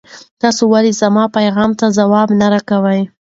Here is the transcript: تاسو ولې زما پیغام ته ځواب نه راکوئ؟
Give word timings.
تاسو 0.41 0.63
ولې 0.71 0.91
زما 1.01 1.23
پیغام 1.37 1.71
ته 1.79 1.85
ځواب 1.97 2.27
نه 2.39 2.47
راکوئ؟ 2.53 3.01